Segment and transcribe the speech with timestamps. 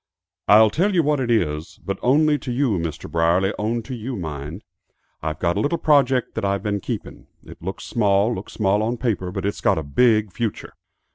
[0.47, 3.07] "I'll tell you what it is but only to you Mr.
[3.07, 4.63] Brierly, only to you, mind;
[5.21, 7.27] I've got a little project that I've been keeping.
[7.43, 10.73] It looks small, looks small on paper, but it's got a big future.